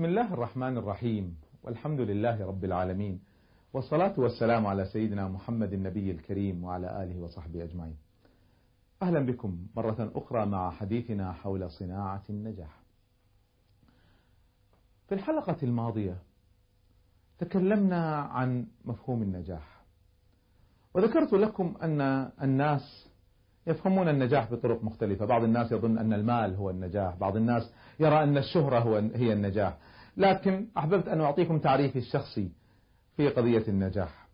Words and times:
بسم 0.00 0.08
الله 0.08 0.34
الرحمن 0.34 0.76
الرحيم. 0.76 1.36
والحمد 1.62 2.00
لله 2.00 2.46
رب 2.46 2.64
العالمين. 2.64 3.20
والصلاة 3.72 4.20
والسلام 4.20 4.66
على 4.66 4.84
سيدنا 4.84 5.28
محمد 5.28 5.72
النبي 5.72 6.10
الكريم 6.10 6.64
وعلى 6.64 7.02
آله 7.02 7.20
وصحبه 7.20 7.64
أجمعين. 7.64 7.96
أهلا 9.02 9.20
بكم 9.20 9.66
مرة 9.76 10.12
أخرى 10.14 10.46
مع 10.46 10.70
حديثنا 10.70 11.32
حول 11.32 11.70
صناعة 11.70 12.22
النجاح. 12.30 12.80
في 15.08 15.14
الحلقة 15.14 15.56
الماضية 15.62 16.18
تكلمنا 17.38 18.16
عن 18.16 18.66
مفهوم 18.84 19.22
النجاح. 19.22 19.84
وذكرت 20.94 21.32
لكم 21.32 21.74
أن 21.82 22.00
الناس 22.42 23.09
يفهمون 23.66 24.08
النجاح 24.08 24.50
بطرق 24.50 24.84
مختلفة. 24.84 25.26
بعض 25.26 25.44
الناس 25.44 25.72
يظن 25.72 25.98
أن 25.98 26.12
المال 26.12 26.54
هو 26.54 26.70
النجاح. 26.70 27.14
بعض 27.14 27.36
الناس 27.36 27.72
يرى 28.00 28.22
أن 28.22 28.38
الشهرة 28.38 28.78
هو 28.78 28.96
هي 28.96 29.32
النجاح. 29.32 29.76
لكن 30.16 30.66
أحببت 30.78 31.08
أن 31.08 31.20
أعطيكم 31.20 31.58
تعريفي 31.58 31.98
الشخصي 31.98 32.52
في 33.16 33.28
قضية 33.28 33.64
النجاح. 33.68 34.28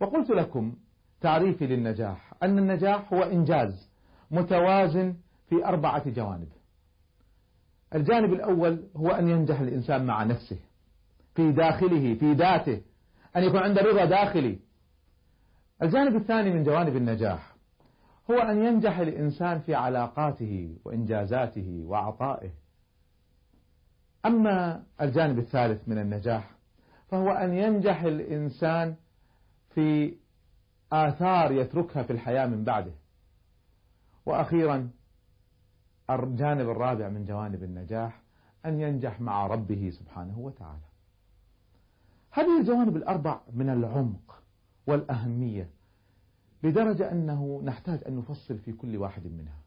وقلت 0.00 0.30
لكم 0.30 0.74
تعريفي 1.20 1.66
للنجاح. 1.66 2.32
أن 2.42 2.58
النجاح 2.58 3.12
هو 3.12 3.22
إنجاز 3.22 3.90
متوازن 4.30 5.14
في 5.48 5.64
أربعة 5.64 6.10
جوانب. 6.10 6.48
الجانب 7.94 8.32
الأول 8.32 8.88
هو 8.96 9.10
أن 9.10 9.28
ينجح 9.28 9.60
الإنسان 9.60 10.06
مع 10.06 10.24
نفسه 10.24 10.58
في 11.34 11.52
داخله 11.52 12.14
في 12.14 12.32
ذاته 12.32 12.80
أن 13.36 13.42
يكون 13.42 13.60
عنده 13.60 13.82
رضا 13.82 14.04
داخلي. 14.04 14.58
الجانب 15.82 16.16
الثاني 16.16 16.50
من 16.50 16.64
جوانب 16.64 16.96
النجاح 16.96 17.53
هو 18.30 18.38
أن 18.38 18.64
ينجح 18.64 18.98
الإنسان 18.98 19.60
في 19.60 19.74
علاقاته 19.74 20.76
وإنجازاته 20.84 21.84
وعطائه. 21.86 22.50
أما 24.26 24.82
الجانب 25.00 25.38
الثالث 25.38 25.88
من 25.88 25.98
النجاح 25.98 26.50
فهو 27.08 27.30
أن 27.30 27.54
ينجح 27.54 28.02
الإنسان 28.02 28.94
في 29.74 30.16
آثار 30.92 31.52
يتركها 31.52 32.02
في 32.02 32.12
الحياة 32.12 32.46
من 32.46 32.64
بعده. 32.64 32.92
وأخيرا 34.26 34.90
الجانب 36.10 36.70
الرابع 36.70 37.08
من 37.08 37.24
جوانب 37.24 37.62
النجاح 37.62 38.22
أن 38.66 38.80
ينجح 38.80 39.20
مع 39.20 39.46
ربه 39.46 39.90
سبحانه 39.90 40.38
وتعالى. 40.38 40.84
هذه 42.30 42.60
الجوانب 42.60 42.96
الأربع 42.96 43.40
من 43.52 43.70
العمق 43.70 44.42
والأهمية. 44.86 45.70
لدرجة 46.64 47.12
أنه 47.12 47.62
نحتاج 47.64 48.00
أن 48.08 48.16
نفصل 48.16 48.58
في 48.58 48.72
كل 48.72 48.96
واحد 48.96 49.26
منها. 49.26 49.58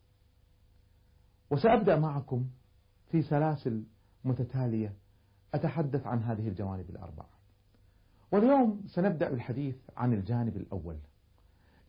وسأبدأ 1.49 1.99
معكم 1.99 2.47
في 3.11 3.21
سلاسل 3.21 3.83
متتالية 4.23 4.93
أتحدث 5.53 6.07
عن 6.07 6.23
هذه 6.23 6.47
الجوانب 6.47 6.89
الأربعة. 6.89 7.29
واليوم 8.31 8.83
سنبدأ 8.87 9.29
بالحديث 9.29 9.75
عن 9.97 10.13
الجانب 10.13 10.57
الأول 10.57 10.97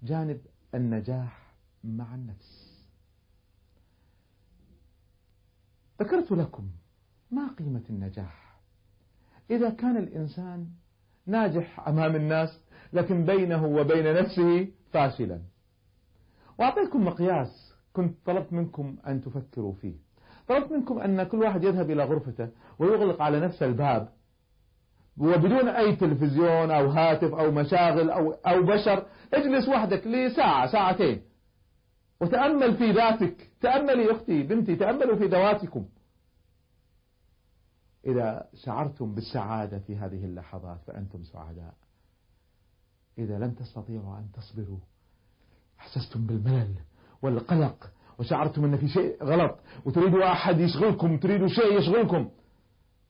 جانب 0.02 0.40
النجاح 0.74 1.54
مع 1.84 2.14
النفس. 2.14 2.84
ذكرت 6.02 6.32
لكم 6.32 6.70
ما 7.30 7.48
قيمة 7.58 7.82
النجاح. 7.90 8.60
إذا 9.50 9.70
كان 9.70 9.96
الإنسان 9.96 10.70
ناجح 11.26 11.88
أمام 11.88 12.16
الناس 12.16 12.60
لكن 12.92 13.24
بينه 13.24 13.66
وبين 13.66 14.14
نفسه 14.14 14.68
فاشلا. 14.92 15.40
وأعطيكم 16.58 17.04
مقياس 17.04 17.74
كنت 17.92 18.16
طلبت 18.26 18.52
منكم 18.52 18.96
أن 19.06 19.20
تفكروا 19.20 19.72
فيه. 19.72 19.94
طلبت 20.48 20.72
منكم 20.72 20.98
أن 20.98 21.22
كل 21.22 21.38
واحد 21.38 21.64
يذهب 21.64 21.90
إلى 21.90 22.04
غرفته 22.04 22.48
ويغلق 22.78 23.22
على 23.22 23.40
نفسه 23.40 23.66
الباب. 23.66 24.08
وبدون 25.18 25.68
أي 25.68 25.96
تلفزيون 25.96 26.70
أو 26.70 26.86
هاتف 26.86 27.34
أو 27.34 27.50
مشاغل 27.50 28.10
أو, 28.10 28.32
أو 28.32 28.62
بشر 28.62 29.06
اجلس 29.34 29.68
وحدك 29.68 30.06
لساعة 30.06 30.72
ساعتين. 30.72 31.22
وتأمل 32.20 32.76
في 32.76 32.92
ذاتك. 32.92 33.50
تأملي 33.60 34.12
أختي 34.12 34.42
بنتي 34.42 34.76
تأملوا 34.76 35.16
في 35.16 35.24
ذواتكم. 35.24 35.88
إذا 38.06 38.48
شعرتم 38.54 39.14
بالسعادة 39.14 39.78
في 39.78 39.96
هذه 39.96 40.24
اللحظات 40.24 40.78
فأنتم 40.86 41.22
سعداء. 41.22 41.74
إذا 43.18 43.38
لم 43.38 43.50
تستطيعوا 43.50 44.18
أن 44.18 44.26
تصبروا. 44.32 44.78
أحسستم 45.80 46.26
بالملل 46.26 46.74
والقلق 47.22 47.90
وشعرتم 48.18 48.64
أن 48.64 48.76
في 48.76 48.88
شيء 48.88 49.24
غلط 49.24 49.58
وتريدوا 49.84 50.32
أحد 50.32 50.60
يشغلكم 50.60 51.18
تريدوا 51.18 51.48
شيء 51.48 51.78
يشغلكم. 51.78 52.30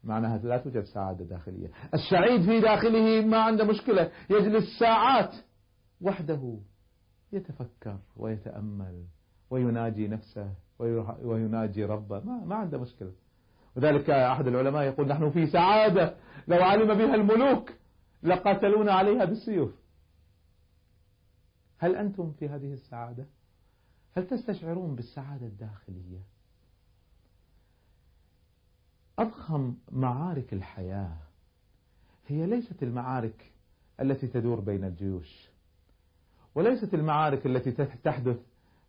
معناها 0.05 0.39
لا 0.39 0.59
توجد 0.59 0.85
سعادة 0.85 1.25
داخلية. 1.25 1.71
السعيد 1.95 2.43
في 2.43 2.61
داخله 2.61 3.27
ما 3.27 3.39
عنده 3.39 3.65
مشكلة 3.65 4.11
يجلس 4.31 4.79
ساعات 4.79 5.35
وحده 6.01 6.59
يتفكر 7.33 7.99
ويتأمل 8.17 9.05
ويناجي 9.51 10.09
نفسه 10.09 10.51
ويناجي 11.25 11.85
ربه. 11.85 12.21
ما, 12.21 12.45
ما 12.45 12.55
عنده 12.55 12.79
مشكلة. 12.79 13.13
وذلك 13.77 14.11
أحد 14.11 14.47
العلماء 14.47 14.83
يقول 14.83 15.09
نحن 15.09 15.31
في 15.31 15.47
سعادة. 15.47 16.15
لو 16.49 16.63
علم 16.63 16.95
بها 16.95 17.15
الملوك 17.15 17.73
لقاتلونا 18.23 18.93
عليها 18.93 19.25
بالسيوف. 19.25 19.71
هل 21.79 21.97
أنتم 21.97 22.33
في 22.33 22.49
هذه 22.49 22.73
السعادة؟ 22.73 23.27
هل 24.17 24.27
تستشعرون 24.27 24.95
بالسعادة 24.95 25.47
الداخلية؟ 25.47 26.21
أضخم 29.19 29.75
معارك 29.93 30.53
الحياة 30.53 31.17
هي 32.27 32.47
ليست 32.47 32.83
المعارك 32.83 33.53
التي 34.01 34.27
تدور 34.27 34.61
بين 34.61 34.85
الجيوش 34.85 35.49
وليست 36.55 36.95
المعارك 36.95 37.47
التي 37.47 37.71
تحدث 38.05 38.37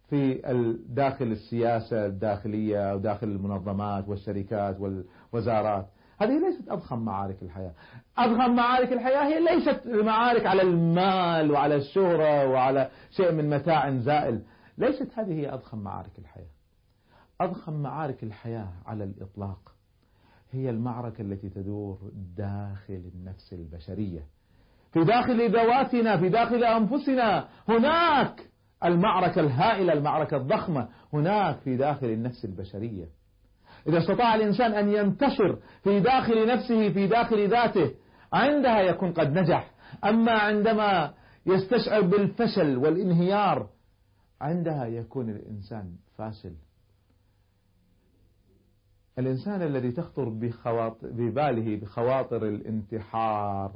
في 0.10 0.42
داخل 0.90 1.26
السياسة 1.26 2.06
الداخلية 2.06 2.92
أو 2.92 2.98
داخل 2.98 3.28
المنظمات 3.28 4.08
والشركات 4.08 4.78
والوزارات 4.80 5.88
هذه 6.22 6.40
ليست 6.40 6.70
أضخم 6.70 7.00
معارك 7.00 7.42
الحياة. 7.42 7.74
أضخم 8.18 8.56
معارك 8.56 8.94
الحياة 8.94 9.28
هي 9.28 9.40
ليست 9.40 9.86
المعارك 9.86 10.46
على 10.46 10.62
المال 10.62 11.52
وعلى 11.52 11.76
الشهرة 11.76 12.48
وعلى 12.48 12.90
شيء 13.12 13.32
من 13.32 13.50
متاع 13.50 13.98
زائل. 13.98 14.42
ليست 14.78 15.12
هذه 15.20 15.34
هي 15.34 15.54
أضخم 15.54 15.78
معارك 15.78 16.20
الحياة. 16.20 16.52
أضخم 17.42 17.74
معارك 17.74 18.24
الحياة 18.24 18.70
على 18.86 19.04
الإطلاق 19.04 19.60
هي 20.52 20.70
المعركة 20.70 21.22
التي 21.22 21.50
تدور 21.50 21.98
داخل 22.38 23.12
النفس 23.16 23.54
البشرية. 23.54 24.24
في 24.94 25.04
داخل 25.04 25.52
ذواتنا 25.52 26.18
في 26.18 26.30
داخل 26.30 26.64
أنفسنا 26.64 27.48
هناك 27.70 28.50
المعركة 28.86 29.42
الهائلة 29.42 29.94
المعركة 29.94 30.38
الضخمة 30.38 30.90
هناك 31.14 31.60
في 31.60 31.78
داخل 31.78 32.08
النفس 32.08 32.46
البشرية. 32.46 33.19
إذا 33.88 33.98
استطاع 33.98 34.36
الإنسان 34.36 34.74
أن 34.74 34.90
ينتشر 34.90 35.60
في 35.84 36.00
داخل 36.00 36.48
نفسه 36.48 36.90
في 36.90 37.08
داخل 37.08 37.50
ذاته 37.50 37.92
عندها 38.34 38.82
يكون 38.82 39.12
قد 39.14 39.34
نجح. 39.34 39.72
أما 40.06 40.32
عندما 40.32 41.14
يستشعر 41.46 42.02
بالفشل 42.02 42.78
والانهيار 42.78 43.70
عندها 44.42 44.86
يكون 44.86 45.30
الإنسان 45.30 45.96
فاشل. 46.18 46.54
الإنسان 49.20 49.62
الذي 49.62 49.92
تخطر 49.92 50.30
بباله 51.02 51.76
بخواطر 51.76 52.46
الانتحار 52.46 53.72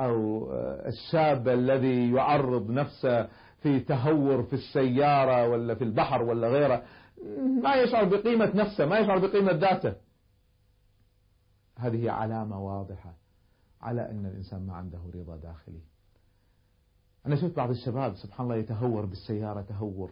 أو 0.00 0.48
الشاب 0.86 1.48
الذي 1.48 2.12
يعرض 2.12 2.70
نفسه 2.70 3.28
في 3.62 3.80
تهور 3.80 4.42
في 4.42 4.52
السيارة 4.52 5.48
ولا 5.48 5.74
في 5.74 5.84
البحر 5.84 6.22
ولا 6.22 6.48
غيره 6.48 6.82
ما 7.62 7.74
يشعر 7.74 8.04
بقيمة 8.04 8.56
نفسه 8.56 8.86
ما 8.86 8.98
يشعر 8.98 9.18
بقيمة 9.18 9.52
ذاته. 9.52 9.94
هذه 11.78 12.10
علامة 12.10 12.60
واضحة 12.60 13.14
على 13.80 14.10
أن 14.10 14.26
الإنسان 14.26 14.66
ما 14.66 14.74
عنده 14.74 14.98
رضا 15.14 15.36
داخلي. 15.36 15.80
أنا 17.26 17.36
شفت 17.36 17.56
بعض 17.56 17.70
الشباب 17.70 18.14
سبحان 18.16 18.46
الله 18.46 18.56
يتهور 18.56 19.04
بالسيارة 19.04 19.62
تهور. 19.62 20.10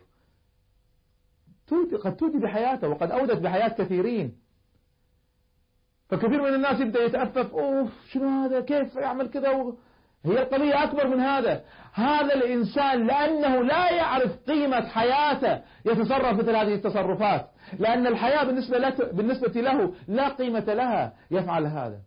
قد 2.04 2.16
تودي 2.16 2.38
بحياته 2.38 2.88
وقد 2.88 3.10
أودت 3.10 3.38
بحياة 3.38 3.68
كثيرين. 3.68 4.38
فكثير 6.08 6.42
من 6.42 6.54
الناس 6.54 6.80
يبدأ 6.80 7.00
يتأفف 7.00 7.54
أوف 7.54 7.90
شنو 8.10 8.28
هذا؟ 8.28 8.60
كيف 8.60 8.96
يعمل 8.96 9.30
كذا. 9.30 9.72
هي 10.26 10.42
القضية 10.42 10.82
أكبر 10.82 11.06
من 11.06 11.20
هذا. 11.20 11.60
هذا 11.94 12.34
الإنسان 12.34 13.06
لأنه 13.06 13.62
لا 13.62 13.90
يعرف 13.90 14.36
قيمة 14.48 14.88
حياته 14.88 15.60
يتصرف 15.84 16.38
مثل 16.38 16.56
هذه 16.56 16.74
التصرفات. 16.74 17.46
لأن 17.78 18.06
الحياة 18.06 18.44
بالنسبة, 18.44 18.94
بالنسبة 19.12 19.60
له 19.60 19.92
لا 20.08 20.28
قيمة 20.28 20.74
لها 20.74 21.12
يفعل 21.30 21.66
هذا. 21.66 21.98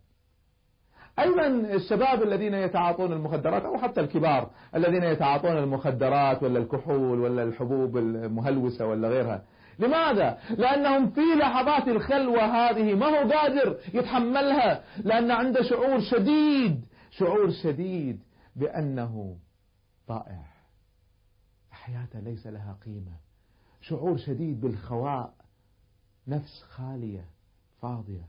أيضا 1.19 1.47
الشباب 1.47 2.23
الذين 2.23 2.53
يتعاطون 2.53 3.13
المخدرات 3.13 3.65
أو 3.65 3.77
حتى 3.77 4.01
الكبار 4.01 4.49
الذين 4.75 5.03
يتعاطون 5.03 5.57
المخدرات 5.57 6.43
ولا 6.43 6.59
الكحول 6.59 7.19
ولا 7.19 7.43
الحبوب 7.43 7.97
المهلوسة 7.97 8.85
ولا 8.85 9.07
غيرها. 9.07 9.41
لماذا؟ 9.79 10.37
لأنهم 10.57 11.09
في 11.09 11.21
لحظات 11.21 11.87
الخلوة 11.87 12.43
هذه 12.43 12.93
ما 12.93 13.05
هو 13.05 13.29
قادر 13.29 13.75
يتحملها. 13.93 14.81
لأن 15.03 15.31
عنده 15.31 15.63
شعور 15.63 15.99
شديد 15.99 16.85
شعور 17.17 17.51
شديد 17.63 18.23
بأنه 18.55 19.37
طائع. 20.07 20.45
حياته 21.71 22.19
ليس 22.19 22.47
لها 22.47 22.77
قيمة. 22.85 23.17
شعور 23.81 24.17
شديد 24.17 24.61
بالخواء. 24.61 25.33
نفس 26.27 26.63
خالية 26.63 27.25
فاضية. 27.81 28.27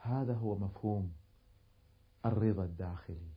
هذا 0.00 0.34
هو 0.34 0.54
مفهوم 0.54 1.12
الرضا 2.26 2.64
الداخلي. 2.64 3.30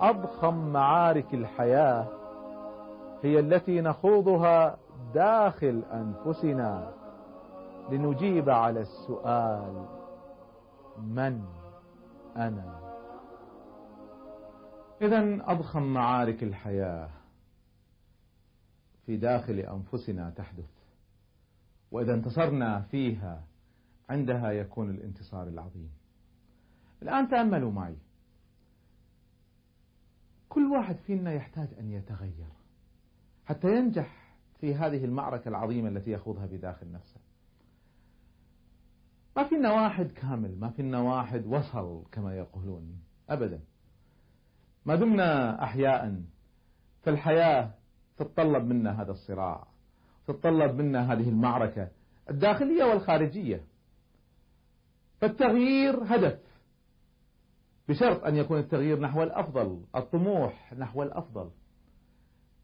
أضخم 0.00 0.72
معارك 0.72 1.34
الحياة 1.34 2.08
هي 3.22 3.40
التي 3.40 3.80
نخوضها 3.80 4.78
داخل 5.14 5.82
أنفسنا. 5.92 6.94
لنجيب 7.90 8.50
على 8.50 8.80
السؤال 8.80 10.01
من 10.98 11.44
أنا؟ 12.36 12.92
إذا 15.02 15.50
أضخم 15.52 15.82
معارك 15.82 16.42
الحياة 16.42 17.10
في 19.06 19.16
داخل 19.16 19.58
أنفسنا 19.58 20.30
تحدث 20.30 20.70
وإذا 21.90 22.14
انتصرنا 22.14 22.80
فيها 22.80 23.44
عندها 24.08 24.50
يكون 24.50 24.90
الانتصار 24.90 25.48
العظيم. 25.48 25.90
الآن 27.02 27.28
تأملوا 27.28 27.72
معي. 27.72 27.96
كل 30.48 30.66
واحد 30.66 30.96
فينا 30.96 31.32
يحتاج 31.32 31.68
أن 31.78 31.90
يتغير 31.90 32.52
حتى 33.46 33.68
ينجح 33.68 34.34
في 34.60 34.74
هذه 34.74 35.04
المعركة 35.04 35.48
العظيمة 35.48 35.88
التي 35.88 36.10
يخوضها 36.10 36.46
بداخل 36.46 36.92
نفسه. 36.92 37.20
ما 39.36 39.48
فينا 39.48 39.72
واحد 39.72 40.06
كامل 40.06 40.60
ما 40.60 40.70
فينا 40.70 41.00
واحد 41.00 41.46
وصل 41.46 42.04
كما 42.12 42.36
يقولون 42.36 43.00
أبدا. 43.28 43.60
ما 44.86 44.94
دمنا 44.94 45.62
أحياء 45.62 46.22
فالحياة 47.02 47.74
تتطلب 48.16 48.64
منا 48.64 49.02
هذا 49.02 49.10
الصراع 49.10 49.66
تتطلب 50.26 50.74
منا 50.74 51.12
هذه 51.12 51.28
المعركة 51.28 51.88
الداخلية 52.30 52.84
والخارجية. 52.84 53.64
فالتغيير 55.20 56.02
هدف 56.04 56.38
بشرط 57.88 58.24
أن 58.24 58.36
يكون 58.36 58.58
التغيير 58.58 59.00
نحو 59.00 59.22
الأفضل 59.22 59.84
الطموح 59.96 60.72
نحو 60.72 61.02
الأفضل. 61.02 61.50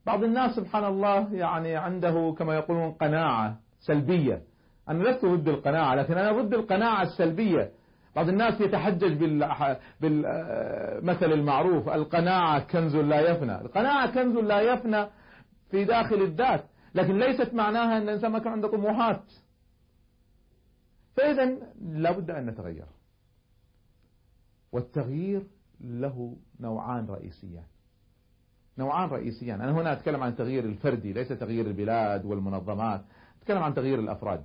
بعض 0.06 0.25
الناس 0.25 0.56
سبحان 0.56 0.85
الله 0.85 1.35
يعني 1.35 1.76
عنده 1.76 2.35
كما 2.38 2.55
يقولون 2.55 2.93
قناعة 2.93 3.61
سلبية. 3.81 4.43
أنا 4.88 5.08
لست 5.08 5.25
ضد 5.25 5.49
القناعة 5.49 5.94
لكن 5.94 6.19
أنا 6.19 6.43
ضد 6.43 6.55
القناعة 6.55 7.02
السلبية. 7.02 7.73
بعض 8.17 8.29
الناس 8.29 8.61
يتحجج 8.61 9.12
بالمثل 10.00 11.32
المعروف 11.32 11.88
القناعة 11.88 12.58
كنز 12.61 12.96
لا 12.96 13.20
يفنى. 13.31 13.61
القناعة 13.61 14.14
كنز 14.14 14.37
لا 14.37 14.61
يفنى 14.61 15.06
في 15.70 15.85
داخل 15.85 16.23
الذات 16.23 16.64
لكن 16.94 17.19
ليست 17.19 17.55
معناها 17.55 17.96
أن 17.96 18.02
الإنسان 18.02 18.32
ما 18.32 18.38
كان 18.38 18.52
عنده 18.52 18.69
طموحات. 18.69 19.23
فإذا 21.17 21.56
لابد 21.81 22.31
أن 22.31 22.46
نتغير. 22.46 22.87
والتغيير 24.73 25.46
له 25.81 26.37
نوعان 26.61 27.06
رئيسيان. 27.06 27.64
نوعان 28.79 29.08
رئيسيان. 29.08 29.61
أنا 29.61 29.73
هنا 29.73 29.93
أتكلم 29.93 30.23
عن 30.23 30.31
التغيير 30.31 30.64
الفردي 30.64 31.12
ليس 31.12 31.29
تغيير 31.29 31.67
البلاد 31.67 32.25
والمنظمات. 32.25 33.05
أتكلم 33.43 33.62
عن 33.62 33.75
تغيير 33.75 33.99
الأفراد. 33.99 34.44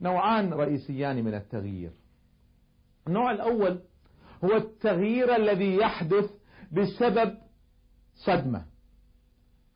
نوعان 0.00 0.52
رئيسيان 0.52 1.24
من 1.24 1.34
التغيير. 1.34 1.92
النوع 3.06 3.30
الأول 3.30 3.80
هو 4.44 4.56
التغيير 4.56 5.36
الذي 5.36 5.76
يحدث 5.76 6.30
بسبب 6.72 7.38
صدمة 8.14 8.64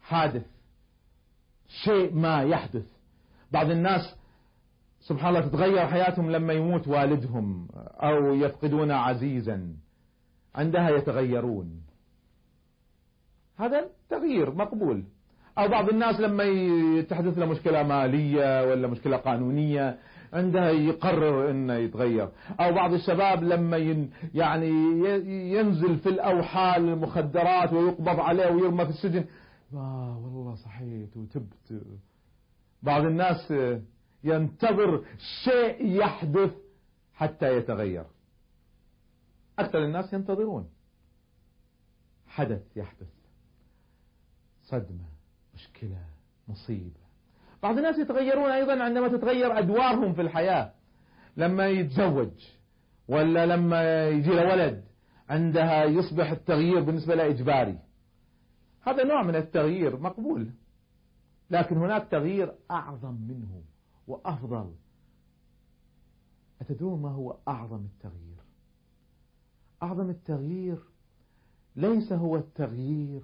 حادث 0.00 0.46
شيء 1.84 2.14
ما 2.14 2.42
يحدث. 2.42 2.86
بعض 3.50 3.70
الناس 3.70 4.14
سبحان 5.00 5.36
الله 5.36 5.48
تتغير 5.48 5.86
حياتهم 5.86 6.30
لما 6.30 6.52
يموت 6.52 6.88
والدهم 6.88 7.68
أو 7.76 8.34
يفقدون 8.34 8.90
عزيزا. 8.90 9.76
عندها 10.54 10.90
يتغيرون. 10.90 11.82
هذا 13.56 13.90
تغيير 14.08 14.50
مقبول. 14.50 15.04
أو 15.60 15.68
بعض 15.68 15.88
الناس 15.88 16.20
لما 16.20 16.44
تحدث 17.02 17.38
له 17.38 17.46
مشكلة 17.46 17.82
مالية 17.82 18.70
ولا 18.70 18.88
مشكلة 18.88 19.16
قانونية 19.16 19.98
عندها 20.32 20.70
يقرر 20.70 21.50
إنه 21.50 21.74
يتغير. 21.74 22.28
أو 22.60 22.72
بعض 22.72 22.92
الشباب 22.92 23.42
لما 23.42 23.76
ين 23.76 24.10
يعني 24.34 24.68
ينزل 25.52 25.98
في 25.98 26.08
الأوحال 26.08 26.88
المخدرات 26.88 27.72
ويقبض 27.72 28.20
عليه 28.20 28.50
ويرمى 28.50 28.84
في 28.84 28.90
السجن. 28.90 29.24
آه 29.74 30.18
والله 30.18 30.54
صحيت 30.54 31.16
وتبت. 31.16 31.82
بعض 32.82 33.04
الناس 33.04 33.54
ينتظر 34.24 35.04
شيء 35.44 35.86
يحدث 35.86 36.50
حتى 37.14 37.56
يتغير. 37.56 38.04
أكثر 39.58 39.84
الناس 39.84 40.12
ينتظرون 40.12 40.68
حدث 42.26 42.76
يحدث. 42.76 43.08
صدمة. 44.62 45.19
مشكلة 45.54 46.04
مصيبة. 46.48 47.00
بعض 47.62 47.76
الناس 47.76 47.98
يتغيرون 47.98 48.50
أيضا 48.50 48.82
عندما 48.82 49.08
تتغير 49.08 49.58
أدوارهم 49.58 50.12
في 50.14 50.20
الحياة. 50.20 50.72
لما 51.36 51.66
يتزوج 51.66 52.32
ولا 53.08 53.46
لما 53.46 54.08
يجي 54.08 54.30
له 54.30 54.52
ولد 54.52 54.84
عندها 55.28 55.84
يصبح 55.84 56.30
التغيير 56.30 56.80
بالنسبة 56.80 57.14
له 57.14 57.26
إجباري. 57.26 57.78
هذا 58.82 59.04
نوع 59.04 59.22
من 59.22 59.36
التغيير 59.36 59.96
مقبول. 59.96 60.50
لكن 61.50 61.76
هناك 61.76 62.08
تغيير 62.10 62.54
أعظم 62.70 63.14
منه 63.14 63.62
وأفضل. 64.06 64.74
أتدرون 66.60 67.02
ما 67.02 67.08
هو 67.08 67.36
أعظم 67.48 67.84
التغيير؟ 67.84 68.40
أعظم 69.82 70.10
التغيير 70.10 70.78
ليس 71.76 72.12
هو 72.12 72.36
التغيير 72.36 73.22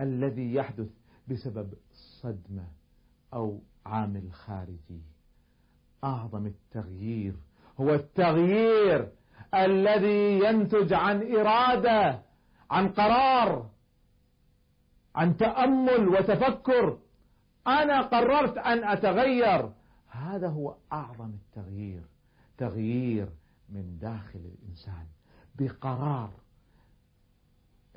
الذي 0.00 0.54
يحدث 0.54 0.90
بسبب 1.28 1.74
صدمة 2.20 2.66
أو 3.34 3.60
عامل 3.86 4.32
خارجي. 4.32 5.02
أعظم 6.04 6.46
التغيير 6.46 7.34
هو 7.80 7.94
التغيير 7.94 9.12
الذي 9.54 10.38
ينتج 10.44 10.92
عن 10.92 11.36
إرادة 11.36 12.22
عن 12.70 12.88
قرار 12.88 13.70
عن 15.14 15.36
تأمل 15.36 16.08
وتفكر. 16.08 16.98
أنا 17.66 18.02
قررت 18.02 18.58
أن 18.58 18.84
أتغير. 18.84 19.72
هذا 20.08 20.48
هو 20.48 20.76
أعظم 20.92 21.30
التغيير. 21.34 22.02
تغيير 22.58 23.28
من 23.68 23.98
داخل 23.98 24.38
الإنسان 24.38 25.06
بقرار. 25.54 26.30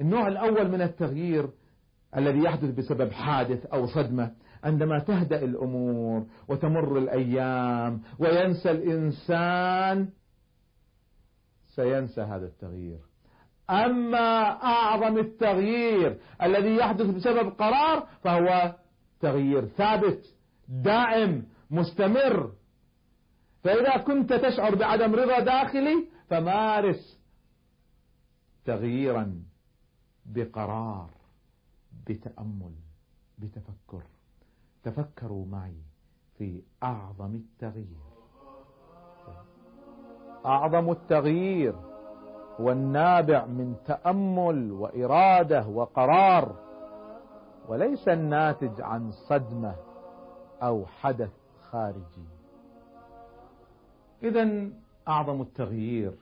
النوع 0.02 0.28
الأول 0.28 0.72
من 0.72 0.82
التغيير 0.82 1.50
الذي 2.16 2.40
يحدث 2.40 2.76
بسبب 2.76 3.12
حادث 3.12 3.66
أو 3.66 3.88
صدمة 3.88 4.32
عندما 4.64 5.00
تهدأ 5.00 5.44
الأمور 5.44 6.26
وتمر 6.48 6.98
الأيام 6.98 8.02
وينسى 8.20 8.72
الإنسان 8.72 10.10
سينسى 11.76 12.22
هذا 12.22 12.46
التغيير. 12.46 13.00
أما 13.70 14.64
أعظم 14.64 15.18
التغيير 15.18 16.18
الذي 16.42 16.76
يحدث 16.76 17.06
بسبب 17.06 17.50
قرار 17.50 18.08
فهو 18.24 18.76
تغيير 19.20 19.66
ثابت 19.66 20.26
دائم 20.68 21.46
مستمر. 21.72 22.52
فإذا 23.64 23.98
كنت 23.98 24.34
تشعر 24.34 24.76
بعدم 24.76 25.16
رضا 25.16 25.40
داخلي 25.40 26.08
فمارس 26.30 27.20
تغييرا 28.66 29.44
بقرار. 30.26 31.17
بتأمل 32.08 32.74
بتفكر. 33.40 34.04
تفكروا 34.84 35.46
معي 35.46 35.82
في 36.38 36.62
أعظم 36.84 37.36
التغيير. 37.36 38.08
أعظم 40.46 40.92
التغيير 40.92 41.76
هو 42.60 42.72
النابع 42.72 43.46
من 43.46 43.76
تأمل 43.86 44.72
وإرادة 44.72 45.68
وقرار 45.68 46.56
وليس 47.68 48.08
الناتج 48.08 48.82
عن 48.82 49.12
صدمة 49.12 49.76
أو 50.62 50.86
حدث 50.86 51.32
خارجي. 51.70 52.28
إذا 54.24 54.70
أعظم 55.08 55.42
التغيير 55.42 56.18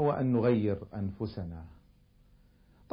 هو 0.00 0.12
أن 0.12 0.32
نغير 0.32 0.78
أنفسنا. 0.94 1.64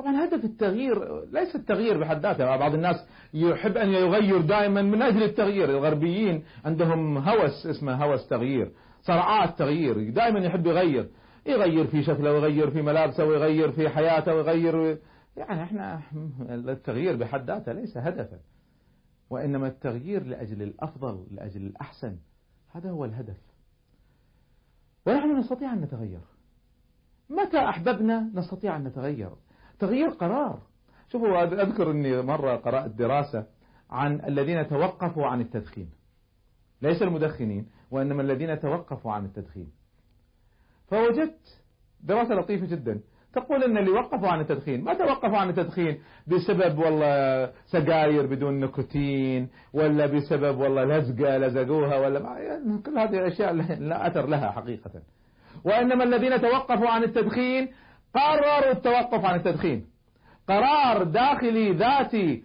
طبعا 0.01 0.25
هدف 0.25 0.45
التغيير 0.45 1.25
ليس 1.25 1.55
التغيير 1.55 1.99
بحد 1.99 2.21
ذاته 2.21 2.57
بعض 2.57 2.73
الناس 2.73 2.95
يحب 3.33 3.77
أن 3.77 3.89
يغير 3.89 4.41
دائما 4.41 4.81
من 4.81 5.01
أجل 5.01 5.23
التغيير. 5.23 5.69
الغربيين 5.69 6.43
عندهم 6.65 7.17
هوس 7.17 7.65
اسمه 7.65 8.03
هوس 8.03 8.27
تغيير 8.27 8.71
صرعات 9.01 9.59
تغيير 9.59 10.09
دائما 10.09 10.39
يحب 10.39 10.65
يغير 10.65 11.09
يغير 11.45 11.87
في 11.87 12.03
شكله 12.03 12.31
ويغير 12.31 12.71
في 12.71 12.81
ملابسه 12.81 13.25
ويغير 13.25 13.71
في 13.71 13.89
حياته 13.89 14.35
ويغير 14.35 14.97
يعني 15.37 15.63
إحنا 15.63 16.01
التغيير 16.49 17.15
بحد 17.15 17.45
ذاته 17.45 17.71
ليس 17.71 17.97
هدفا 17.97 18.39
وإنما 19.29 19.67
التغيير 19.67 20.23
لأجل 20.23 20.61
الأفضل 20.61 21.25
لأجل 21.31 21.61
الأحسن. 21.61 22.17
هذا 22.71 22.89
هو 22.89 23.05
الهدف. 23.05 23.37
ونحن 25.05 25.37
نستطيع 25.37 25.73
أن 25.73 25.81
نتغير. 25.81 26.21
متى 27.29 27.57
أحببنا 27.57 28.31
نستطيع 28.33 28.75
أن 28.75 28.83
نتغير؟ 28.83 29.31
تغيير 29.81 30.09
قرار. 30.09 30.59
شوفوا 31.11 31.43
أذكر 31.43 31.91
أني 31.91 32.21
مرة 32.21 32.55
قرأت 32.55 32.91
دراسة 32.91 33.45
عن 33.89 34.21
الذين 34.25 34.67
توقفوا 34.67 35.25
عن 35.25 35.41
التدخين. 35.41 35.89
ليس 36.81 37.01
المدخنين 37.01 37.67
وإنما 37.91 38.21
الذين 38.21 38.59
توقفوا 38.59 39.11
عن 39.11 39.25
التدخين. 39.25 39.71
فوجدت 40.87 41.61
دراسة 42.03 42.35
لطيفة 42.35 42.65
جدا. 42.65 43.01
تقول 43.33 43.63
إن 43.63 43.77
اللي 43.77 43.91
وقفوا 43.91 44.27
عن 44.27 44.39
التدخين 44.39 44.83
ما 44.83 44.93
توقفوا 44.93 45.37
عن 45.37 45.49
التدخين 45.49 45.99
بسبب 46.27 46.79
والله 46.79 47.51
سجاير 47.65 48.25
بدون 48.25 48.59
نيكوتين 48.59 49.49
ولا 49.73 50.05
بسبب 50.05 50.59
والله 50.59 50.83
لزقة 50.83 51.37
لزقوها 51.37 51.99
ولا 51.99 52.19
يعني 52.39 52.81
كل 52.81 52.97
هذه 52.97 53.19
الأشياء 53.19 53.53
لا 53.79 54.07
أثر 54.07 54.25
لها 54.27 54.51
حقيقة. 54.51 54.91
وإنما 55.63 56.03
الذين 56.03 56.41
توقفوا 56.41 56.89
عن 56.89 57.03
التدخين 57.03 57.71
قرروا 58.15 58.71
التوقف 58.71 59.25
عن 59.25 59.35
التدخين. 59.35 59.87
قرار 60.47 61.03
داخلي 61.03 61.73
ذاتي 61.73 62.43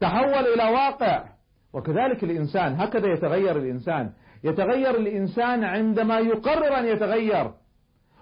تحول 0.00 0.46
إلى 0.46 0.64
واقع. 0.64 1.28
وكذلك 1.72 2.24
الإنسان 2.24 2.74
هكذا 2.80 3.12
يتغير 3.12 3.56
الإنسان. 3.56 4.12
يتغير 4.44 4.96
الإنسان 4.96 5.64
عندما 5.64 6.18
يقرر 6.18 6.78
أن 6.78 6.86
يتغير. 6.86 7.52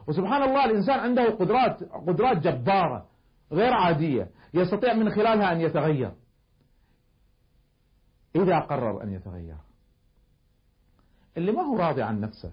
وسبحان 0.08 0.42
الله 0.42 0.64
الإنسان 0.64 1.00
عنده 1.00 1.25
قدرات 1.25 1.82
قدرات 1.84 2.37
جبارة 2.37 3.06
غير 3.52 3.72
عادية 3.72 4.30
يستطيع 4.54 4.94
من 4.94 5.10
خلالها 5.10 5.52
أن 5.52 5.60
يتغير. 5.60 6.12
إذا 8.37 8.58
قرر 8.58 9.02
أن 9.02 9.12
يتغير. 9.12 9.56
اللي 11.37 11.52
ما 11.52 11.62
هو 11.62 11.76
راضي 11.76 12.02
عن 12.02 12.20
نفسه. 12.20 12.52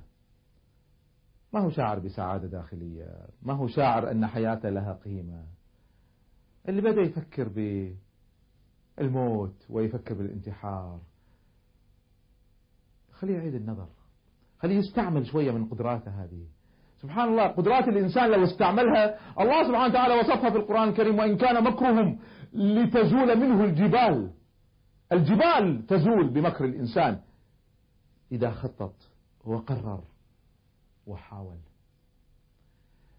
ما 1.56 1.62
هو 1.62 1.70
شاعر 1.70 2.00
بسعادة 2.00 2.48
داخلية؟ 2.48 3.28
ما 3.42 3.54
هو 3.54 3.68
شاعر 3.68 4.12
أن 4.12 4.28
حياته 4.28 4.70
لها 4.70 4.94
قيمة؟ 4.94 5.44
اللي 6.70 6.82
بدأ 6.82 7.02
يفكر 7.02 7.50
بالموت 8.98 9.66
ويفكر 9.70 10.14
بالانتحار. 10.14 11.00
خليه 13.12 13.38
يعيد 13.38 13.56
النظر. 13.56 13.88
خليه 14.60 14.76
يستعمل 14.76 15.28
شوية 15.28 15.52
من 15.52 15.66
قدراته 15.66 16.24
هذه. 16.24 16.46
سبحان 17.02 17.30
الله 17.30 17.48
قدرات 17.48 17.88
الإنسان 17.88 18.32
لو 18.32 18.44
استعملها 18.44 19.20
الله 19.42 19.68
سبحانه 19.68 19.86
وتعالى 19.94 20.14
وصفها 20.14 20.50
في 20.50 20.58
القرآن 20.58 20.90
الكريم 20.90 21.20
وإن 21.20 21.38
كان 21.38 21.64
مكرهم 21.64 22.20
لتزول 22.54 23.40
منه 23.40 23.64
الجبال. 23.64 24.32
الجبال 25.12 25.86
تزول 25.88 26.30
بمكر 26.30 26.66
الإنسان. 26.66 27.20
إذا 28.32 28.52
خطط 28.52 28.96
وقرر 29.46 30.04
وحاول. 31.08 31.58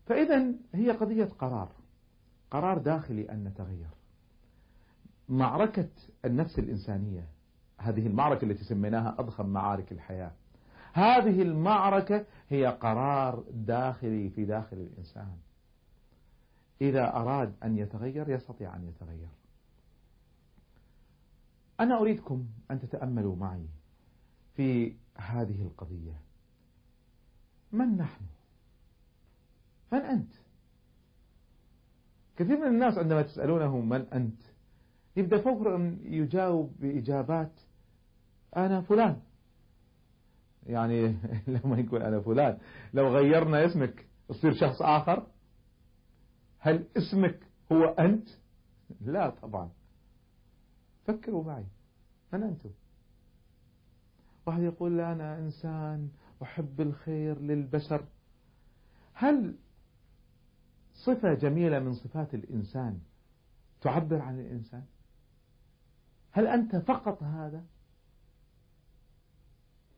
فإذا 0.07 0.53
هي 0.75 0.91
قضية 0.91 1.25
قرار. 1.25 1.73
قرار 2.51 2.79
داخلي 2.79 3.33
أن 3.33 3.45
نتغير. 3.45 3.89
معركة 5.29 5.89
النفس 6.25 6.59
الإنسانية 6.59 7.29
هذه 7.79 8.07
المعركة 8.07 8.45
التي 8.45 8.65
سميناها 8.65 9.17
أضخم 9.19 9.47
معارك 9.47 9.93
الحياة. 9.93 10.33
هذه 10.93 11.43
المعركة 11.43 12.27
هي 12.49 12.67
قرار 12.67 13.45
داخلي 13.51 14.31
في 14.31 14.45
داخل 14.45 14.77
الإنسان. 14.77 15.37
إذا 16.81 17.17
أراد 17.17 17.55
أن 17.65 17.79
يتغير 17.79 18.29
يستطيع 18.29 18.77
أن 18.77 18.89
يتغير. 18.89 19.29
أنا 21.81 22.01
أريدكم 22.01 22.47
أن 22.71 22.81
تتأملوا 22.81 23.37
معي 23.37 23.67
في 24.55 24.97
هذه 25.17 25.63
القضية. 25.63 26.26
من 27.73 27.97
نحن؟ 27.97 28.25
من 29.93 29.99
أنت؟ 29.99 30.33
كثير 32.37 32.57
من 32.57 32.67
الناس 32.67 32.99
عندما 32.99 33.23
تسألونه 33.23 33.81
من 33.81 34.01
أنت 34.01 34.41
يبدأ 35.17 35.43
فور 35.43 35.77
أن 35.77 35.99
يجاوب 36.03 36.73
بإجابات 36.81 37.53
أنا 38.57 38.81
فلان. 38.81 39.21
يعني 40.67 41.17
لما 41.65 41.79
يقول 41.79 42.03
أنا 42.03 42.21
فلان 42.21 42.59
لو 42.95 43.09
غيرنا 43.09 43.67
اسمك 43.67 44.07
تصير 44.29 44.55
شخص 44.55 44.83
آخر؟ 44.83 45.27
هل 46.59 46.87
اسمك 46.97 47.41
هو 47.73 47.85
أنت؟ 47.85 48.29
لا 49.01 49.31
طبعا. 49.31 49.71
فكروا 51.05 51.45
معي 51.45 51.67
من 52.33 52.43
أنتم؟ 52.43 52.71
واحد 54.47 54.63
يقول 54.63 55.01
أنا 55.01 55.39
إنسان 55.39 56.09
أحب 56.43 56.81
الخير 56.81 57.41
للبشر. 57.41 58.05
هل 59.15 59.55
صفة 60.95 61.35
جميلة 61.35 61.79
من 61.79 61.93
صفات 61.95 62.35
الإنسان 62.35 62.99
تعبر 63.81 64.21
عن 64.21 64.41
الإنسان؟ 64.41 64.85
هل 66.33 66.47
أنت 66.47 66.77
فقط 66.77 67.23
هذا؟ 67.23 67.65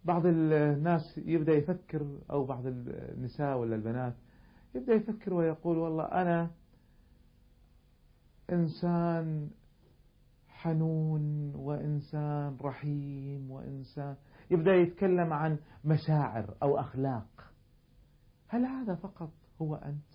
بعض 0.04 0.26
الناس 0.26 1.18
يبدأ 1.18 1.52
يفكر 1.52 2.18
أو 2.30 2.45
بعض 2.45 2.62
النساء 2.66 3.59
ولا 3.59 3.76
البنات 3.76 4.14
يبدأ 4.75 4.95
يفكر 4.95 5.35
ويقول 5.35 5.78
والله 5.78 6.04
أنا 6.04 6.50
إنسان 8.52 9.50
حنون 10.49 11.54
وإنسان 11.54 12.57
رحيم 12.61 13.50
وإنسان 13.50 14.16
يبدأ 14.50 14.75
يتكلم 14.75 15.33
عن 15.33 15.59
مشاعر 15.85 16.55
أو 16.62 16.81
أخلاق. 16.81 17.26
هل 18.49 18.64
هذا 18.64 18.95
فقط 18.95 19.31
هو 19.62 19.75
أنت؟ 19.75 20.12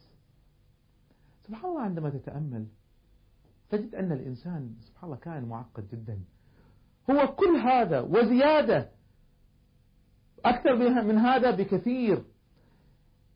سبحان 1.47 1.69
الله 1.69 1.81
عندما 1.81 2.09
تتأمل 2.09 2.67
تجد 3.69 3.95
أن 3.95 4.11
الإنسان 4.11 4.75
سبحان 4.79 5.05
الله 5.09 5.21
كائن 5.21 5.45
معقد 5.45 5.87
جدا. 5.91 6.19
هو 7.09 7.35
كل 7.35 7.55
هذا 7.55 7.99
وزيادة 7.99 8.89
أكثر 10.45 10.75
من 11.03 11.17
هذا 11.17 11.51
بكثير. 11.51 12.23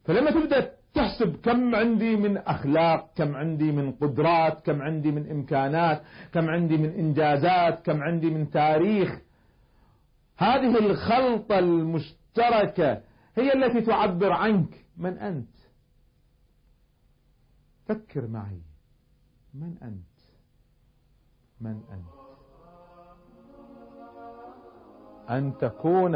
فلما 0.04 0.32
تبدأ 0.32 0.78
تحسب 0.94 1.36
كم 1.36 1.76
عندي 1.76 2.16
من 2.16 2.38
أخلاق 2.38 3.14
كم 3.16 3.36
عندي 3.36 3.72
من 3.72 3.92
قدرات 3.92 4.66
كم 4.66 4.82
عندي 4.82 5.12
من 5.12 5.32
إمكانات 5.32 6.02
كم 6.34 6.50
عندي 6.50 6.78
من 6.78 6.90
إنجازات 6.90 7.86
كم 7.86 8.02
عندي 8.02 8.30
من 8.30 8.50
تاريخ 8.50 9.22
هذه 10.38 10.78
الخلطة 10.78 11.60
المشتركة 11.60 13.02
هي 13.36 13.54
التي 13.54 13.82
تعبر 13.82 14.32
عنك. 14.32 14.86
من 14.98 15.18
أنت؟ 15.18 15.56
فكر 17.86 18.28
معي. 18.28 18.62
من 19.54 19.78
أنت؟ 19.84 20.18
من 21.62 21.84
أنت؟ 21.92 22.18
أن 25.30 25.58
تكون 25.58 26.16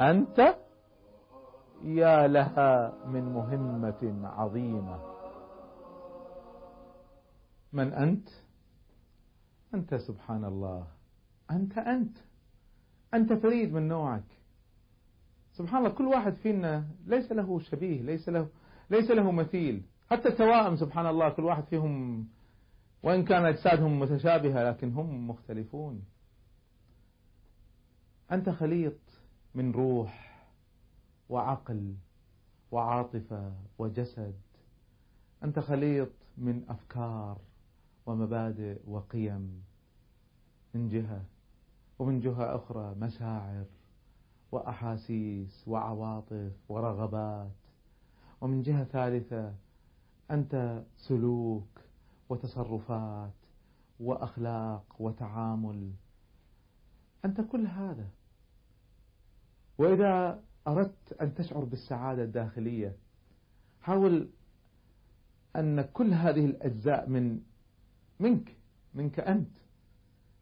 أنت 0.00 0.56
يا 1.82 2.26
لها 2.26 3.04
من 3.06 3.32
مهمة 3.32 4.28
عظيمة. 4.28 5.14
من 7.72 7.92
أنت؟ 7.92 8.28
أنت 9.74 9.94
سبحان 9.94 10.44
الله. 10.44 10.86
أنت 11.50 11.78
أنت. 11.78 12.16
أنت 13.14 13.32
فريد 13.32 13.72
من 13.72 13.88
نوعك. 13.88 14.24
سبحان 15.52 15.78
الله 15.78 15.96
كل 15.96 16.04
واحد 16.04 16.34
فينا 16.34 16.88
ليس 17.06 17.32
له 17.32 17.60
شبيه 17.60 18.02
ليس 18.02 18.28
له 18.28 18.48
ليس 18.90 19.10
له 19.10 19.30
مثيل. 19.30 19.82
حتى 20.10 20.28
التوائم 20.28 20.76
سبحان 20.76 21.06
الله 21.06 21.28
كل 21.28 21.44
واحد 21.44 21.64
فيهم 21.64 22.26
وإن 23.02 23.24
كان 23.24 23.44
أجسادهم 23.44 24.00
متشابهة 24.00 24.70
لكن 24.70 24.92
هم 24.92 25.28
مختلفون. 25.28 26.04
أنت 28.32 28.50
خليط 28.50 28.98
من 29.54 29.72
روح 29.72 30.44
وعقل 31.28 31.94
وعاطفة 32.70 33.52
وجسد. 33.78 34.34
أنت 35.44 35.58
خليط 35.58 36.10
من 36.38 36.64
أفكار 36.68 37.38
ومبادئ 38.06 38.80
وقيم 38.86 39.64
من 40.74 40.88
جهة. 40.88 41.24
ومن 41.98 42.20
جهة 42.20 42.56
أخرى 42.56 42.94
مشاعر 42.94 43.64
وأحاسيس 44.52 45.68
وعواطف 45.68 46.52
ورغبات. 46.68 47.50
ومن 48.40 48.62
جهة 48.62 48.84
ثالثة 48.84 49.54
أنت 50.30 50.82
سلوك 50.96 51.80
وتصرفات 52.28 53.32
وأخلاق 54.00 54.84
وتعامل. 54.98 55.92
أنت 57.24 57.40
كل 57.40 57.66
هذا. 57.66 58.08
وإذا 59.78 60.42
أردت 60.66 61.12
أن 61.20 61.34
تشعر 61.34 61.64
بالسعادة 61.64 62.22
الداخلية 62.22 62.96
حاول 63.80 64.28
أن 65.56 65.82
كل 65.82 66.12
هذه 66.12 66.44
الأجزاء 66.44 67.08
من 67.08 67.40
منك 68.20 68.56
منك 68.94 69.20
أنت. 69.20 69.56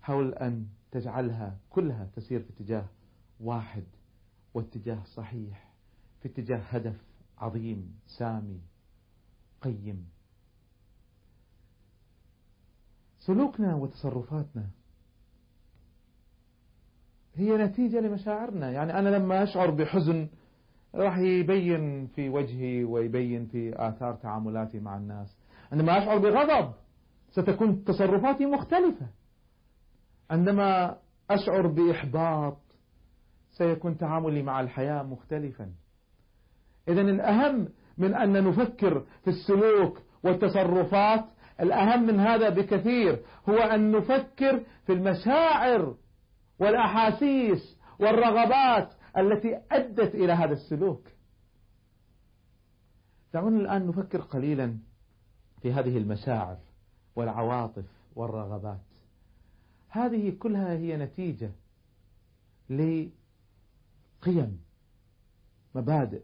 حاول 0.00 0.35
أن 0.35 0.66
تجعلها 0.92 1.56
كلها 1.70 2.08
تسير 2.16 2.42
في 2.42 2.50
اتجاه 2.50 2.84
واحد 3.40 3.84
واتجاه 4.54 5.02
صحيح 5.04 5.72
في 6.20 6.28
اتجاه 6.28 6.58
هدف 6.58 6.96
عظيم 7.38 7.94
سامي 8.18 8.61
قيم. 9.61 10.08
سلوكنا 13.18 13.75
وتصرفاتنا 13.75 14.70
هي 17.34 17.56
نتيجة 17.56 18.00
لمشاعرنا. 18.00 18.70
يعني 18.70 18.99
أنا 18.99 19.08
لما 19.08 19.42
أشعر 19.42 19.70
بحزن 19.70 20.28
راح 20.94 21.18
يبين 21.18 22.06
في 22.06 22.28
وجهي 22.28 22.84
ويبين 22.84 23.46
في 23.46 23.88
آثار 23.88 24.14
تعاملاتي 24.14 24.80
مع 24.80 24.96
الناس. 24.96 25.37
عندما 25.72 25.99
أشعر 25.99 26.18
بغضب 26.18 26.75
ستكون 27.30 27.84
تصرفاتي 27.84 28.46
مختلفة. 28.46 29.06
عندما 30.32 30.98
أشعر 31.30 31.66
بإحباط 31.66 32.58
سيكون 33.50 33.98
تعاملي 33.98 34.42
مع 34.42 34.60
الحياة 34.60 35.02
مختلفا. 35.02 35.72
إذا 36.88 37.00
الأهم 37.00 37.68
من 37.98 38.14
أن 38.14 38.44
نفكر 38.44 39.00
في 39.24 39.30
السلوك 39.30 40.02
والتصرفات 40.24 41.24
الأهم 41.60 42.06
من 42.06 42.20
هذا 42.20 42.48
بكثير 42.48 43.22
هو 43.48 43.56
أن 43.56 43.92
نفكر 43.92 44.64
في 44.86 44.92
المشاعر 44.92 45.96
والأحاسيس 46.58 47.78
والرغبات 48.00 48.92
التي 49.16 49.60
أدت 49.72 50.14
إلى 50.14 50.32
هذا 50.32 50.52
السلوك. 50.52 51.08
دعونا 53.34 53.60
الآن 53.60 53.86
نفكر 53.86 54.20
قليلا 54.20 54.78
في 55.62 55.72
هذه 55.72 55.98
المشاعر 55.98 56.58
والعواطف 57.16 57.86
والرغبات. 58.16 58.91
هذه 59.92 60.37
كلها 60.38 60.72
هي 60.72 60.96
نتيجة 60.96 61.52
لقيم 62.70 63.12
مبادئ 65.75 66.22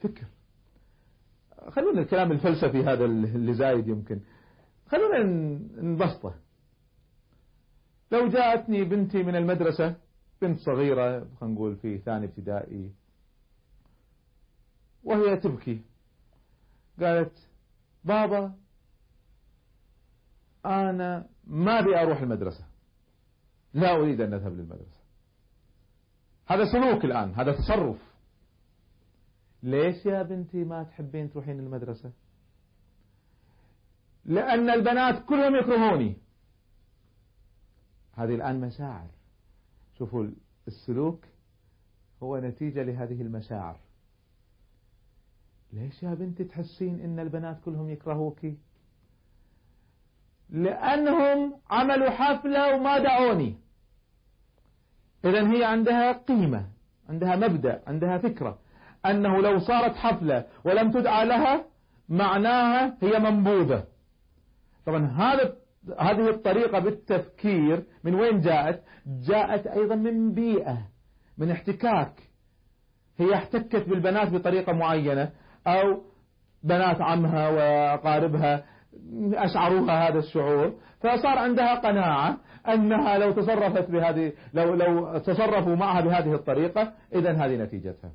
فكر. 0.00 0.26
خلونا 1.68 2.00
الكلام 2.00 2.32
الفلسفي 2.32 2.84
هذا 2.84 3.04
اللي 3.04 3.54
زايد 3.54 3.88
يمكن. 3.88 4.20
خلونا 4.86 5.22
نبسطه. 5.82 6.34
لو 8.12 8.28
جاءتني 8.28 8.84
بنتي 8.84 9.22
من 9.22 9.36
المدرسة 9.36 9.96
بنت 10.42 10.58
صغيرة 10.58 11.28
خلينا 11.40 11.54
نقول 11.54 11.76
في 11.76 11.98
ثاني 11.98 12.26
ابتدائي 12.26 12.92
وهي 15.04 15.36
تبكي. 15.36 15.80
قالت 17.00 17.48
بابا 18.04 18.54
أنا 20.66 21.28
ما 21.46 21.78
أبي 21.78 22.02
أروح 22.02 22.20
المدرسة. 22.20 22.73
لا 23.74 23.96
أريد 23.96 24.20
أن 24.20 24.34
أذهب 24.34 24.52
للمدرسة. 24.52 25.00
هذا 26.46 26.64
سلوك 26.72 27.04
الآن 27.04 27.34
هذا 27.34 27.52
تصرف. 27.52 28.14
ليش 29.62 30.06
يا 30.06 30.22
بنتي 30.22 30.64
ما 30.64 30.82
تحبين 30.82 31.30
تروحين 31.30 31.60
المدرسة؟ 31.60 32.12
لأن 34.24 34.70
البنات 34.70 35.24
كلهم 35.24 35.56
يكرهوني. 35.56 36.16
هذه 38.12 38.34
الآن 38.34 38.60
مشاعر. 38.60 39.08
شوفوا 39.98 40.26
السلوك 40.68 41.24
هو 42.22 42.38
نتيجة 42.38 42.82
لهذه 42.82 43.22
المشاعر. 43.22 43.80
ليش 45.72 46.02
يا 46.02 46.14
بنتي 46.14 46.44
تحسين 46.44 47.00
إن 47.00 47.18
البنات 47.18 47.60
كلهم 47.64 47.90
يكرهوك؟ 47.90 48.40
لأنهم 50.50 51.60
عملوا 51.70 52.10
حفلة 52.10 52.74
وما 52.76 52.98
دعوني. 52.98 53.63
إذا 55.24 55.52
هي 55.52 55.64
عندها 55.64 56.12
قيمة 56.12 56.66
عندها 57.08 57.36
مبدأ 57.36 57.82
عندها 57.86 58.18
فكرة. 58.18 58.58
أنه 59.06 59.42
لو 59.42 59.58
صارت 59.58 59.96
حفلة 59.96 60.44
ولم 60.64 60.90
تدعى 60.90 61.26
لها 61.26 61.64
معناها 62.08 62.96
هي 63.02 63.18
منبوذة. 63.18 63.84
طبعا 64.86 65.06
هذا 65.06 65.56
هذه 65.98 66.30
الطريقة 66.30 66.78
بالتفكير 66.78 67.84
من 68.04 68.14
وين 68.14 68.40
جاءت؟ 68.40 68.82
جاءت 69.06 69.66
أيضا 69.66 69.94
من 69.94 70.34
بيئة 70.34 70.78
من 71.38 71.50
احتكاك. 71.50 72.12
هي 73.18 73.34
احتكت 73.34 73.88
بالبنات 73.88 74.32
بطريقة 74.32 74.72
معينة 74.72 75.30
أو 75.66 76.02
بنات 76.62 77.00
عمها 77.00 77.48
وأقاربها. 77.48 78.64
أشعروها 79.34 80.08
هذا 80.08 80.18
الشعور 80.18 80.74
فصار 81.00 81.38
عندها 81.38 81.74
قناعة 81.80 82.38
أنها 82.68 83.18
لو 83.18 83.32
تصرفت 83.32 83.90
بهذه 83.90 84.32
لو 84.54 84.74
لو 84.74 85.18
تصرفوا 85.18 85.74
معها 85.76 86.00
بهذه 86.00 86.34
الطريقة 86.34 86.92
إذا 87.12 87.32
هذه 87.32 87.56
نتيجتها. 87.56 88.12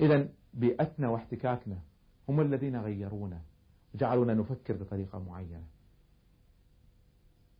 إذا 0.00 0.28
بيئتنا 0.54 1.08
واحتكاكنا 1.08 1.78
هم 2.28 2.40
الذين 2.40 2.76
غيرونا 2.76 3.40
جعلونا 3.94 4.34
نفكر 4.34 4.76
بطريقة 4.76 5.18
معينة. 5.18 5.66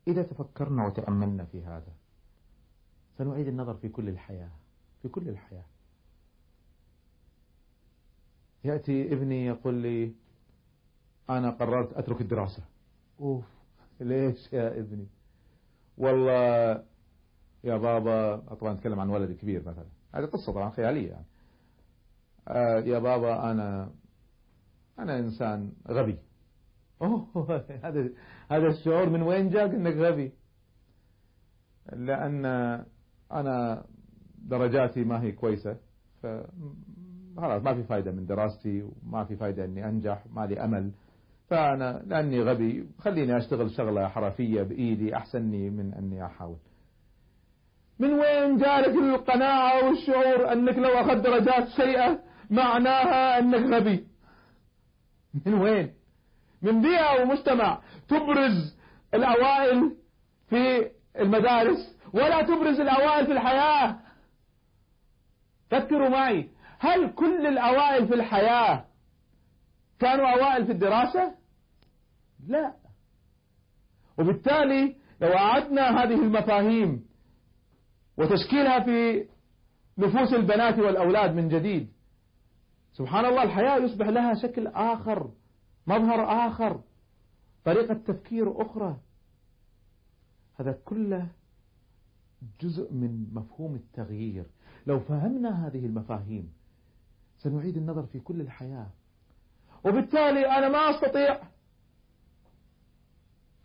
إذا 0.07 0.23
تفكرنا 0.23 0.85
وتأملنا 0.85 1.45
في 1.45 1.63
هذا 1.63 1.93
سنعيد 3.17 3.47
النظر 3.47 3.73
في 3.73 3.89
كل 3.89 4.09
الحياة 4.09 4.51
في 5.01 5.07
كل 5.07 5.29
الحياة. 5.29 5.65
يأتي 8.63 9.13
ابني 9.13 9.45
يقول 9.45 9.73
لي 9.73 10.13
أنا 11.29 11.49
قررت 11.49 11.93
أترك 11.93 12.21
الدراسة. 12.21 12.63
أوف. 13.19 13.45
ليش 13.99 14.53
يا 14.53 14.79
ابني؟ 14.79 15.07
والله 15.97 16.83
يا 17.63 17.77
بابا 17.77 18.37
طبعا 18.55 18.73
أتكلم 18.73 18.99
عن 18.99 19.09
ولدي 19.09 19.33
كبير 19.33 19.61
مثلا. 19.61 19.85
هذه 20.15 20.25
قصة 20.25 20.53
طبعا 20.53 20.69
خيالية 20.69 21.09
يعني. 21.09 21.25
آه 22.47 22.79
يا 22.79 22.99
بابا 22.99 23.51
أنا 23.51 23.91
أنا 24.99 25.19
إنسان 25.19 25.71
غبي. 25.87 26.17
أوه 27.01 27.27
هذا 27.83 28.09
هذا 28.51 28.67
الشعور 28.67 29.09
من 29.09 29.21
وين 29.21 29.49
جاك 29.49 29.69
إنك 29.69 29.95
غبي؟ 29.95 30.31
لأن 31.93 32.45
أنا 33.31 33.85
درجاتي 34.37 35.03
ما 35.03 35.21
هي 35.21 35.31
كويسة 35.31 35.77
ف 36.21 36.27
خلاص 37.37 37.63
ما 37.63 37.73
في 37.73 37.83
فايدة 37.83 38.11
من 38.11 38.25
دراستي 38.25 38.81
وما 38.83 39.23
في 39.23 39.35
فايدة 39.35 39.65
إني 39.65 39.89
أنجح 39.89 40.23
ما 40.33 40.45
لي 40.45 40.63
أمل. 40.63 40.91
فأنا 41.49 42.01
لأني 42.05 42.41
غبي 42.41 42.89
خليني 42.99 43.37
أشتغل 43.37 43.71
شغلة 43.71 44.07
حرفية 44.07 44.61
بإيدي 44.63 45.15
أحسنني 45.15 45.69
من 45.69 45.93
أني 45.93 46.25
أحاول. 46.25 46.57
من 47.99 48.13
وين 48.13 48.57
جالك 48.57 48.95
القناعة 48.95 49.85
والشعور 49.85 50.51
أنك 50.51 50.77
لو 50.77 50.89
أخذت 50.89 51.23
درجات 51.23 51.67
سيئة 51.67 52.19
معناها 52.49 53.39
أنك 53.39 53.73
غبي؟ 53.73 54.07
من 55.45 55.53
وين؟ 55.53 55.93
من 56.61 56.81
بيئة 56.81 57.21
ومجتمع 57.21 57.81
تبرز 58.07 58.77
الأوائل 59.13 59.95
في 60.49 60.91
المدارس 61.19 61.97
ولا 62.13 62.41
تبرز 62.41 62.79
الأوائل 62.79 63.25
في 63.25 63.31
الحياة؟ 63.31 63.99
فكروا 65.71 66.09
معي 66.09 66.49
هل 66.79 67.13
كل 67.13 67.47
الأوائل 67.47 68.07
في 68.07 68.13
الحياة 68.13 68.85
كانوا 69.99 70.27
أوائل 70.27 70.65
في 70.65 70.71
الدراسة؟ 70.71 71.38
لا. 72.47 72.73
وبالتالي 74.19 74.95
لو 75.21 75.27
أعدنا 75.27 76.03
هذه 76.03 76.21
المفاهيم 76.23 77.05
وتشكيلها 78.17 78.79
في 78.79 79.27
نفوس 79.97 80.33
البنات 80.33 80.79
والأولاد 80.79 81.35
من 81.35 81.49
جديد 81.49 81.89
سبحان 82.91 83.25
الله 83.25 83.43
الحياة 83.43 83.77
يصبح 83.77 84.07
لها 84.07 84.33
شكل 84.33 84.67
آخر 84.67 85.31
مظهر 85.87 86.47
آخر 86.47 86.81
طريقة 87.65 87.93
تفكير 87.93 88.61
أخرى. 88.61 88.97
هذا 90.59 90.71
كله 90.85 91.27
جزء 92.61 92.93
من 92.93 93.33
مفهوم 93.33 93.75
التغيير. 93.75 94.45
لو 94.87 94.99
فهمنا 94.99 95.67
هذه 95.67 95.85
المفاهيم 95.85 96.53
سنعيد 97.37 97.77
النظر 97.77 98.05
في 98.05 98.19
كل 98.19 98.41
الحياة. 98.41 98.89
وبالتالي 99.85 100.45
أنا 100.57 100.69
ما 100.69 100.77
أستطيع 100.77 101.41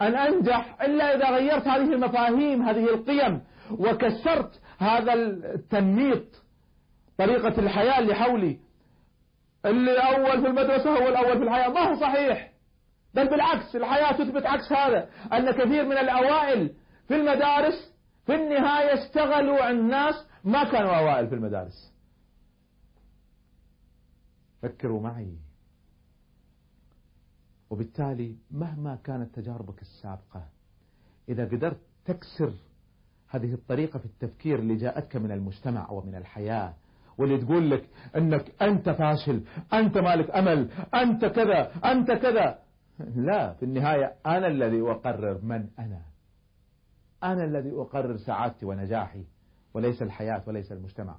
أن 0.07 0.14
أنجح 0.14 0.83
إلا 0.83 1.14
إذا 1.14 1.31
غيرت 1.31 1.69
هذه 1.69 1.93
المفاهيم 1.93 2.62
هذه 2.62 2.85
القيم 2.85 3.40
وكسرت 3.71 4.61
هذا 4.79 5.12
التنميط 5.14 6.45
طريقة 7.19 7.61
الحياة 7.61 7.99
اللي 7.99 8.14
حولي. 8.14 8.59
اللي 9.67 9.99
أول 9.99 10.43
في 10.43 10.47
المدرسة 10.47 10.90
هو 10.90 11.09
الأول 11.09 11.38
في 11.38 11.45
الحياة. 11.45 11.69
ما 11.69 11.81
هو 11.81 11.95
صحيح. 12.01 12.53
بل 13.14 13.29
بالعكس 13.29 13.77
الحياة 13.77 14.12
تثبت 14.12 14.47
عكس 14.47 14.73
هذا. 14.73 15.09
أن 15.33 15.51
كثير 15.51 15.85
من 15.85 15.99
الأوائل 15.99 16.75
في 17.09 17.17
المدارس 17.17 17.95
في 18.27 18.35
النهاية 18.35 18.95
اشتغلوا 18.95 19.62
عند 19.62 19.90
ناس 19.90 20.14
ما 20.45 20.64
كانوا 20.64 20.97
أوائل 20.97 21.29
في 21.29 21.35
المدارس. 21.35 21.95
فكروا 24.62 25.01
معي. 25.01 25.44
وبالتالي 27.75 28.37
مهما 28.51 28.97
كانت 28.97 29.35
تجاربك 29.35 29.83
السابقة 29.83 30.49
إذا 31.29 31.45
قدرت 31.45 31.81
تكسر 32.05 32.53
هذه 33.29 33.55
الطريقة 33.55 33.99
في 33.99 34.05
التفكير 34.05 34.59
اللي 34.59 34.77
جاءتك 34.77 35.17
من 35.17 35.33
المجتمع 35.33 35.91
ومن 35.91 36.15
الحياة 36.15 36.75
واللي 37.19 37.39
تقول 37.39 37.71
لك 37.71 37.89
أنك 38.17 38.63
أنت 38.63 38.91
فاشل 38.91 39.45
أنت 39.73 39.99
مالك 39.99 40.31
أمل 40.31 40.71
أنت 40.95 41.25
كذا 41.25 41.73
أنت 41.85 42.11
كذا. 42.13 42.59
لا 43.17 43.53
في 43.53 43.63
النهاية 43.63 44.17
أنا 44.27 44.47
الذي 44.47 44.81
أقرر 44.81 45.41
من 45.43 45.69
أنا. 45.79 46.03
أنا 47.23 47.45
الذي 47.45 47.71
أقرر 47.73 48.17
سعادتي 48.17 48.67
ونجاحي 48.67 49.25
وليس 49.75 50.03
الحياة 50.03 50.43
وليس 50.47 50.73
المجتمع. 50.73 51.17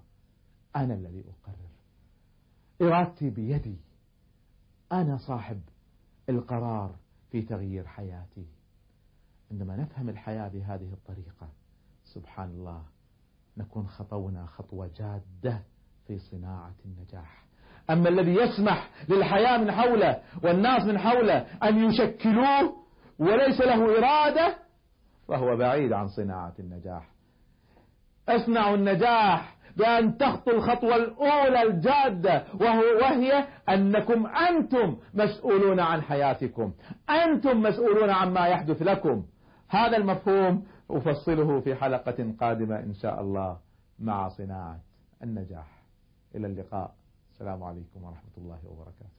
أنا 0.76 0.94
الذي 0.94 1.20
أقرر. 1.20 1.70
إرادتي 2.82 3.30
بيدي. 3.30 3.78
أنا 4.92 5.18
صاحب 5.18 5.62
القرار 6.30 6.96
في 7.32 7.42
تغيير 7.42 7.88
حياتي. 7.88 8.48
عندما 9.52 9.76
نفهم 9.76 10.10
الحياة 10.10 10.48
بهذه 10.48 10.94
الطريقة 10.94 11.50
سبحان 12.04 12.50
الله 12.50 12.84
نكون 13.58 13.88
خطونا 13.88 14.46
خطوة 14.46 14.92
جادة 14.98 15.64
في 16.08 16.18
صناعة 16.18 16.76
النجاح. 16.86 17.46
أما 17.90 18.10
الذي 18.10 18.36
يسمح 18.36 18.90
للحياة 19.10 19.58
من 19.58 19.72
حوله 19.72 20.22
والناس 20.44 20.88
من 20.88 21.00
حوله 21.00 21.38
أن 21.64 21.84
يشكلوه 21.84 22.76
وليس 23.20 23.62
له 23.62 23.98
إرادة 23.98 24.58
فهو 25.28 25.58
بعيد 25.58 25.94
عن 25.94 26.08
صناعة 26.08 26.54
النجاح. 26.60 27.12
اصنعوا 28.30 28.76
النجاح 28.76 29.55
بأن 29.78 30.18
تخطوا 30.18 30.54
الخطوة 30.54 30.96
الأولى 30.96 31.64
الجادة 31.64 32.44
وهو 32.62 32.84
وهي 33.02 33.48
أنكم 33.70 34.28
أنتم 34.28 34.98
مسؤولون 35.14 35.80
عن 35.80 36.02
حياتكم. 36.02 36.74
أنتم 37.10 37.62
مسؤولون 37.62 38.10
عما 38.10 38.48
يحدث 38.48 38.82
لكم. 38.82 39.26
هذا 39.70 39.98
المفهوم 39.98 40.66
أفصله 40.92 41.60
في 41.60 41.76
حلقة 41.76 42.34
قادمة 42.40 42.80
إن 42.80 42.94
شاء 42.94 43.22
الله 43.22 43.58
مع 44.00 44.28
صناعة 44.28 44.80
النجاح. 45.24 45.68
إلى 46.36 46.48
اللقاء. 46.48 46.92
السلام 47.34 47.64
عليكم 47.64 48.04
ورحمة 48.04 48.38
الله 48.38 48.60
وبركاته. 48.66 49.16